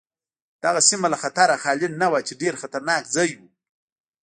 [0.63, 3.41] دغه سیمه له خطره خالي نه وه چې ډېر خطرناک ځای و.